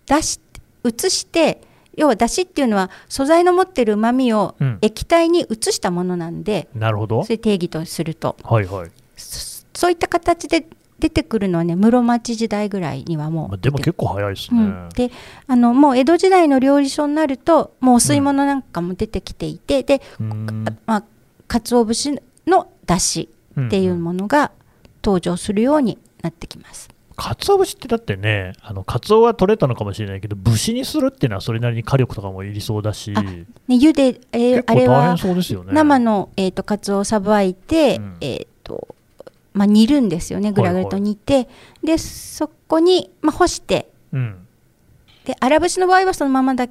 [0.08, 0.40] 出し
[0.84, 1.62] 移して
[1.96, 4.78] 要はだしっていうのは素材の持ってる旨味をうん。
[4.82, 7.24] 液体に移したものなんで、なるほど。
[7.24, 8.36] そういう定義とすると。
[8.44, 8.92] はいはい。
[9.16, 10.68] そそういった形で
[11.02, 15.12] 出てくるのはね室町時代ぐらいにはもうまあでも結構早いですね、うん、で
[15.48, 20.66] あのもう江戸時代の料理書になるともうお吸い物なんかも出てきていて、で、うん。
[20.86, 21.04] まあ、
[21.48, 24.52] 鰹節の出汁っていうものが
[25.04, 26.90] 登場するようになってきます。
[27.18, 35.72] 鰹節ってだってね、あの鰹は取れたのかもしれないけど、節にするっていうのはそれなりに火力とかもいりそうだし、あね、茹で、えー結構大あれは変そうですよね。
[35.74, 38.18] 生の、えー、と鰹をさばいて、うん。
[38.22, 38.96] えーと
[39.54, 41.50] まあ、煮るんですよねぐらぐらと煮て、
[41.84, 43.90] でそこに、まあ、干して。
[44.14, 44.48] うん、
[45.26, 46.68] で荒節の場合はそのままだ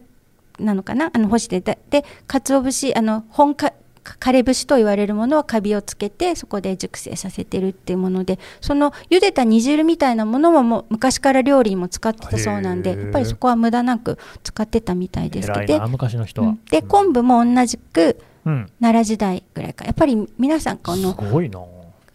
[0.59, 1.11] なのかな？
[1.13, 1.61] あの干して。
[1.61, 8.39] だで鰹節あの本か枯れ節と言われるものはカビをつけてそこで熟成させてるっていうもので。
[8.61, 15.87] その茹でた煮汁みたいなものももう昔から料理にも使ってたそうなんでやっぱりそこは無駄なく使ってたみたいですけど。
[15.89, 16.49] 昔の人は。
[16.49, 16.61] うん。
[16.71, 19.85] で昆布も同じくうん、奈良時代ぐらいか。
[19.85, 21.61] やっぱり皆さんこすのごいな。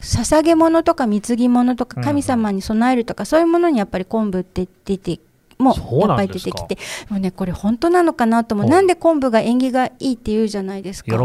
[0.05, 5.19] 捧げ物とか貢ぎ物とかうん神様に備えるとか、そういうものにやっぱり昆布って出て
[5.57, 5.73] も
[6.07, 6.77] やっぱり出てきて
[7.09, 11.03] もうねこれ本当なのかなと思うなんで昆布が縁起がいいって言うじゃないです。
[11.03, 11.17] か？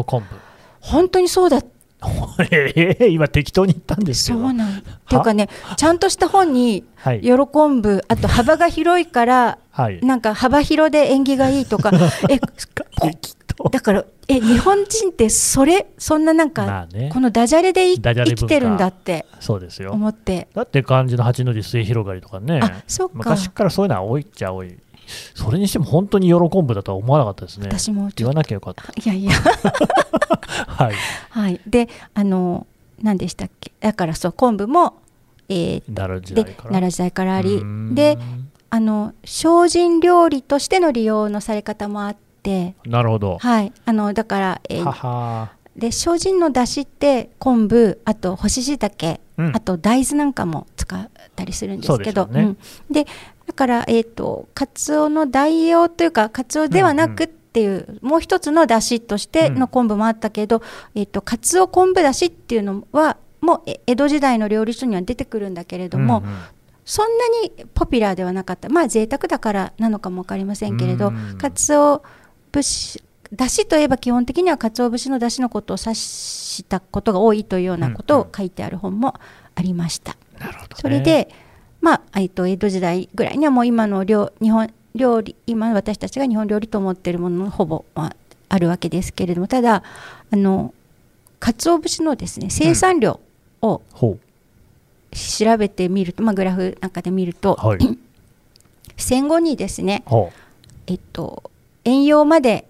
[0.80, 1.62] 本当にそうだ
[2.50, 4.40] ええ 今適当に言ったんですけど。
[4.40, 4.72] そうなんっ
[5.08, 7.20] ていうかねちゃんとした本にはい。
[7.20, 10.00] 喜ぶあと幅が広いからはい。
[10.00, 11.90] なんか幅広で縁起がいいとか
[12.30, 12.40] え。
[13.70, 19.92] だからえ日本人ってそれそんななんか、まあねこのダジャレで生きてるんだってそうですよ。
[19.92, 22.60] 思ってだって漢字の八の字末広がりとかね。
[22.62, 24.76] あそっか昔からそういうのは多いっちゃ多い。
[25.34, 27.66] それにしても本当に喜ぶだとは思わなかったですね。
[27.70, 28.92] 私もち言わなきゃよかった。
[28.92, 29.32] といやいや
[30.68, 30.94] はい。
[31.30, 32.66] はい、であの
[33.02, 33.72] 何でしたっけ？
[33.80, 34.94] だからそう昆布も、
[35.48, 36.68] えー奈良時で代から。
[36.70, 37.60] 奈良時代からあり
[37.94, 38.16] で
[38.70, 42.29] あの精進料理としての利用のされ方もあって、
[42.86, 43.38] なるほど。
[43.38, 45.60] はい、あのだから、えーはは。
[45.76, 49.56] で精進の出汁って昆布あと干し椎茸、うん。
[49.56, 52.26] あと大豆なんかも使ったりするんですけど。
[52.26, 52.40] でね。
[52.42, 52.56] うん。
[52.90, 53.06] で
[53.46, 60.62] だから、えー、とカツオの代用というかカツオではなくっていう、もう一つの出汁としての昆布もあったけど、
[60.94, 66.38] えー、とカツオ昆布出汁っていうのはもうえ江戸時代の料理書には出てくるんだけれども、うんうん。
[66.84, 68.68] そんなにポピュラーではなかった。
[68.68, 71.38] まあ贅沢だからなのかも分かりませんけれどうん。
[71.38, 72.02] かつお
[72.52, 79.14] 節だしといえば基本的にはかつお節のだしのことを指したことが多いというようなことを書いてある本も
[79.54, 80.16] ありました。
[80.74, 81.28] それで、
[81.80, 88.16] まあえっと江戸時代ぐらいにはもう今の料日本料理今私たちが日本料理と思っているもののほぼ、まあ、
[88.48, 89.84] あるわけですけれどもただ
[90.32, 90.74] あの
[91.38, 93.20] 鰹節のですね生産量
[93.62, 94.18] をほ
[95.12, 97.66] 調べてみると、まあ、グラフなんかで見ると、う。
[97.66, 97.98] はい。
[98.96, 100.30] 戦後にですね、ほ
[100.86, 101.49] えっと、
[101.84, 102.66] 遠洋まで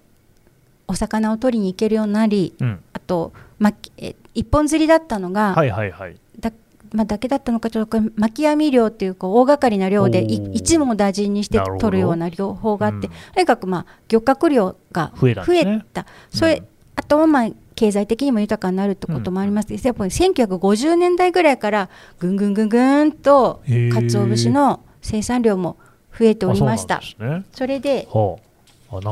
[0.86, 2.64] お魚を取りに行けるようになりう。
[2.64, 2.80] うん。
[2.92, 6.16] あと、ま、え一本釣りだったのが、はいはいはい。
[6.38, 6.52] だ
[6.92, 25.78] まあ、だけだったのかちょっと巻き網漁っていうこう大掛かりな漁で一網打尽にして取るような漁法があって、うんとにかくまあ漁獲量が増えたねた、それ、うんあとはまあ経済的にも豊かになるってこともありますけど、やっぱり1950年代ぐらいからぐんぐんぐんぐんと鰹節の生産量も
[26.18, 27.44] 増えておりましたあそね。
[27.52, 28.49] それではあ。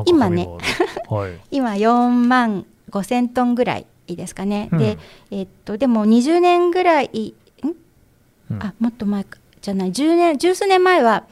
[0.06, 0.48] 今ね。
[1.08, 1.40] はい。
[1.50, 4.78] 今4万5千トンぐらいですかね、うん。
[4.78, 4.98] で,、
[5.30, 7.74] えっとでも20年ぐらいん？
[8.50, 8.62] うん。
[8.62, 9.38] あもっと前か。
[9.60, 9.92] じゃない。
[9.92, 11.24] 10年十数年前は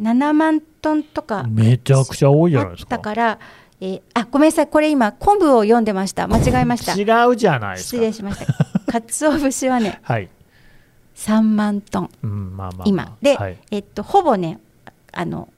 [0.00, 2.90] 7万トンとかめちゃくちゃ多いじゃないですか。
[2.90, 3.38] たから、
[3.80, 4.66] えーあごめんなさい。
[4.68, 6.26] これ今昆布を読んでました。
[6.26, 6.94] 間違えました。
[6.94, 7.96] 違うじゃないですか。
[7.96, 8.54] 失礼しました。
[8.92, 10.28] 鰹節はねはい。
[11.16, 12.10] 3万トン。
[12.22, 12.88] うん、まあまあまあ。
[12.88, 13.16] 今。
[13.20, 13.58] で、はい。
[13.70, 14.60] えっとほぼね
[15.12, 15.48] あの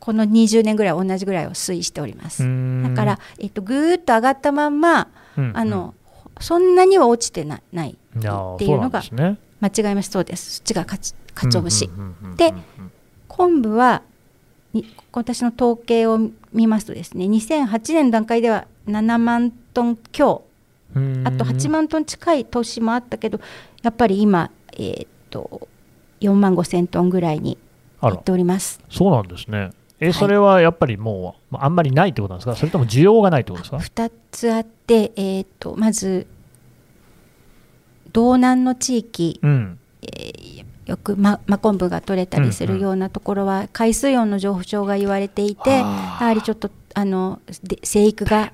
[0.00, 2.42] この20年ぐらい同じぐらいを推移しております。
[2.82, 5.94] だから、えっと、ぐーっと上がったまんま、うん、あの
[6.40, 9.02] そんなには落ちてなないうん、いっていうのが。
[9.58, 10.56] 間違いましたそうです。
[10.56, 12.36] そっちがかつかつお節、うんうんうんうん。
[12.36, 12.54] で
[13.26, 14.02] 昆布は
[14.72, 16.18] に私の統計を
[16.52, 20.44] 見ますとですね2008年の段階では7万トン強
[20.94, 21.26] うん。
[21.26, 23.40] あと8万トン近い年もあったけど
[23.82, 25.68] やっぱり今、えーっと
[26.20, 27.58] 4万5千トンぐらいに
[28.02, 28.80] いっております。
[28.90, 29.70] そうなんですね。
[30.00, 30.12] え、はい。
[30.14, 32.56] それはやっぱりもう、まああんまりないってことなんですか？
[32.56, 36.26] それとも需要がないってことですか？2つあって、えーっとまず
[38.12, 39.78] 道南の地域うん。
[40.86, 48.52] よく、ま、真昆布が取れたりするようなところは海水温の上昇が言われていて、やはりちょっとあので生育が、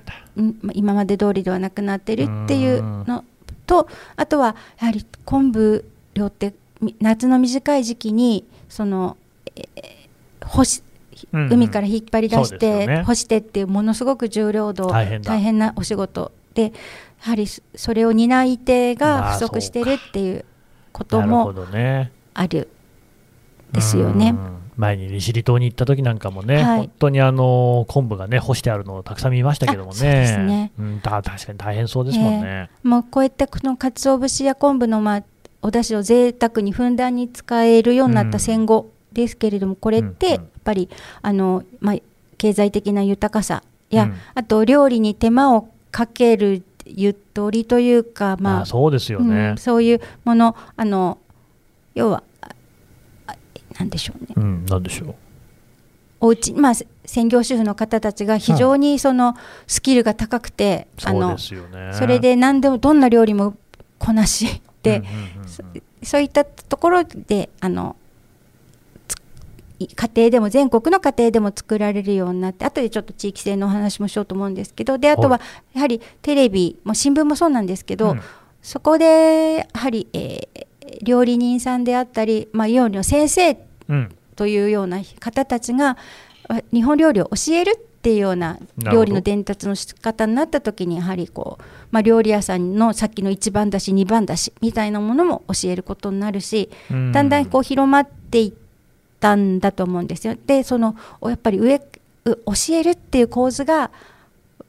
[0.73, 3.23] 今まで通りではなくなってるっていうの
[3.67, 9.15] とあとはやはり昆布量ってみ夏の短い時期にその、
[9.55, 9.93] えー
[10.45, 10.81] 干し
[11.31, 11.53] うんうん。
[11.53, 13.03] 海から引っ張り出して、ね。
[13.03, 16.71] 干してっていうものすごく重労働大変なお仕事でや
[17.19, 20.45] はりそそれを担い手まあが不足してるっていう
[20.91, 21.53] ことも。
[22.35, 22.69] ある
[23.71, 24.29] ですよね。
[24.29, 24.33] う。
[24.33, 24.63] ん。
[24.75, 26.77] 前に利尻島に行った時なんかもね、はい。
[26.79, 29.99] 本当にあの昆布がね干してあるのをたくさん見ましたけどもね。
[29.99, 30.71] ですね。
[30.79, 32.69] うん、だ確かに大変そうですもんね。
[32.81, 35.23] もうこういったこの鰹節や昆布のまあ
[35.61, 40.89] お出汁を贅沢にふんだんに使えるようになった戦後ですけれども、これってやっぱり
[41.21, 41.95] あの、まあ、
[42.37, 49.57] 経済的な豊かさや、うんあと料理に手間をかけるゆとりというか、まあまあそうですよねうん。
[49.57, 51.17] そういうものあの
[51.93, 52.49] 要はあ
[53.27, 53.35] あ
[53.77, 55.15] なんでしょうねうん、なんでしょう。
[56.19, 56.73] おうちまあ
[57.05, 59.35] 専業主婦の方たちが非常にその
[59.67, 61.91] スキルが高くて、あのですよね。
[61.93, 63.55] それで何でもどんな料理も
[63.99, 65.63] こなしで、うんうんうんうんそ
[66.03, 67.95] そういったところであの
[69.79, 75.41] 家庭でも全国の家庭でも作られるようになって後でちょっと地域性のお話もしようと思うんですけどであとは
[75.73, 78.21] やはりテレビも新聞もそうなんですけど、うん。
[78.61, 83.57] そこでやはり、えー料理人さんであったり、まあ、料理の先生
[83.89, 84.15] うん。
[84.35, 85.97] というような方たちが
[86.49, 97.11] あ日本料理を教えるっていうような料理の伝達の仕方になった時にやはりこう、まあ、料理屋さんのさっきの一番だし二番だしみたいなものも教えることになるしうん。
[97.11, 98.51] だんだんこう広まっていっ
[99.23, 100.35] たんだと思うんですよ。
[100.45, 101.81] でそのおやっぱり上う
[102.25, 102.35] 教
[102.71, 103.89] えるっていう構図が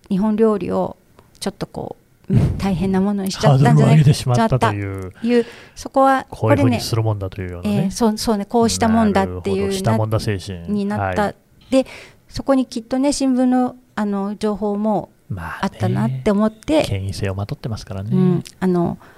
[0.09, 0.97] 日本料理を
[1.41, 1.97] ちょっとこ
[2.31, 3.99] ううん大変なものにしちゃったんじゃない？
[3.99, 7.91] げてしまったいう、いうそこはこういうふうにねするもんだというようなえーね。
[7.91, 10.61] そうそうねこうしたもんだっていうしたもんだ精神。
[10.69, 11.35] になった、はい。
[11.71, 11.87] で
[12.29, 18.11] そこにきっとね新聞のあの情報もまあったなって思って、権威性をまとってますからね。
[18.13, 19.14] うん、あのうん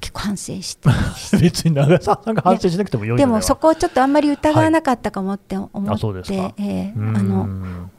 [0.00, 0.88] 結構反省して。
[1.40, 3.30] 別に長澤さんが反省しなくてもよいのでは。
[3.30, 6.52] もそこをちょっとあんまり疑わなかったかもって思って、あそうですか。
[6.58, 7.16] えーうん。
[7.16, 7.90] あの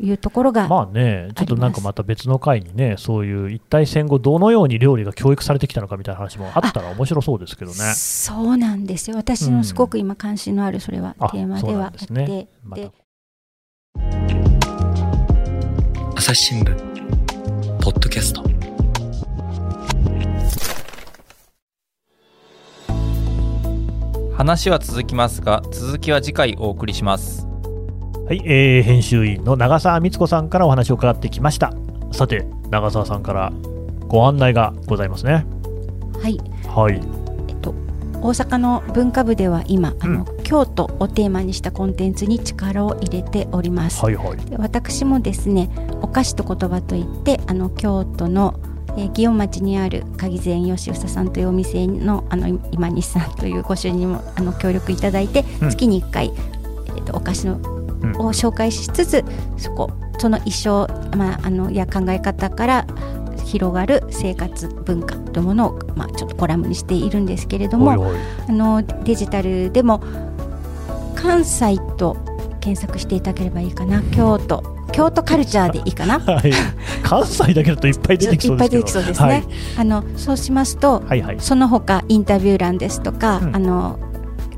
[0.00, 7.76] いうところが、まあね、ちょっとなんかまた別の回にね、そういう一体戦後、どのように料理が教育されてきたのかみたいな話もあったら面白そうですけどね。
[7.94, 9.16] そうなんですよ。
[9.16, 12.48] 私のすごく今関心のあるそれはあテーマではあって、そうですね。
[12.64, 12.76] ま
[16.16, 16.94] 朝日新聞。
[17.80, 18.53] ポッドキャスト
[24.44, 27.46] 話は続きますが続きは次回お送りします
[28.26, 31.74] はい、えー編集員の長澤光子さんからお話を伺ってきました。
[32.12, 33.52] さて、長澤さんから
[34.06, 35.46] ご案内がございますね。
[36.22, 37.00] はいはい。
[37.48, 37.74] えっと、
[38.20, 44.36] 大阪の文化部では今あの、京都をテーマにしたコンテンツに力を入れております、はいはい。
[44.38, 45.70] で私もですね
[46.02, 48.60] お菓子と言葉といってあの京都の、
[48.96, 55.70] えー祇園町にある鍵膳吉房さんというお店のあの今西さんというご主人にもあの協力いただいて、うん。
[55.70, 56.32] 月に1回、
[56.86, 57.58] えーとお菓子の
[58.02, 58.10] うん。
[58.18, 59.24] を紹介しつつ
[59.56, 62.86] そこその一生、まあ、あのや考え方から
[63.44, 67.92] 広がる生活文化というものを、まあ、ちょっとコラムにしているんですけれども、
[68.48, 70.02] あのデジタルでも
[71.14, 72.16] 関西と
[72.60, 76.18] 検索していただければいいかな京都京都カルチャーでいいかな？
[76.24, 76.52] はい。
[77.02, 78.78] 関西だけだといっぱい出てきそうですけど。
[78.78, 79.44] いっぱい出てきそうですね、
[79.78, 81.04] あのそうしますと、はい。
[81.08, 81.36] はいはい。
[81.40, 83.98] その他インタビュー欄ですとか、うんあの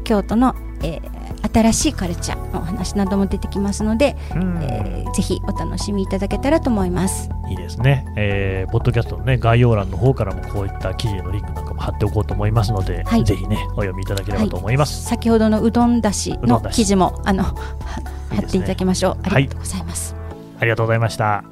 [0.04, 1.16] 京都の、えー
[1.52, 7.30] 新しいカルチャーのお話なども出てきますので、うんえーぜひお楽しみいただけたらと思います。
[7.48, 15.04] いいですね、えーポッドキャストの、ね、概要欄の方からもこういった記事へのリンクなんかも貼っておこうと思いますので、はいぜひね、お読みいただければと思います。
[15.04, 17.52] 先ほどのうどんだしの記事もあの貼
[18.40, 19.18] っていただきましょう。
[19.24, 20.14] あはいりがとうございます。
[20.58, 21.44] ありがとうございました。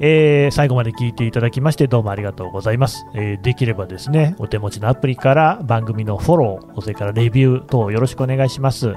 [0.00, 8.94] えー最後まで聞いていただきましてどうもありがとうございます、えーできればですねお手持ちのアプリから番組のフォローそれからレビュー等よろしくお願いします、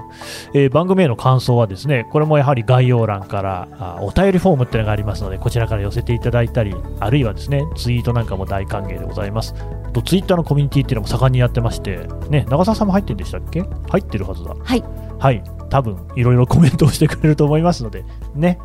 [0.56, 9.54] えー番組への感想はですねこれもやはり概要欄からあお便りフォームっていうのがありますのでこちらから寄せていただいたりあるいはですねツイートなんかも大歓迎でございます。
[9.94, 13.62] とツイッターのコミュニティっていうのも盛んにやってましてね長澤さんも入ってるんでしたっけ？
[13.62, 14.56] 入ってるはずだ。
[14.60, 14.84] はい、
[15.20, 18.60] はい、多分いろいろコメントをしてくれると思いますので、ね。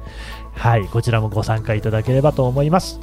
[0.55, 3.01] はい、こちらもご参加いただければと思います。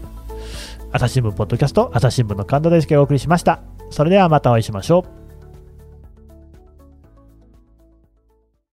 [0.92, 3.62] 朝日新聞ポッドキャスト、朝日新聞の神田大輔がお送りしました。
[3.90, 5.19] それではまたお会いしましょう。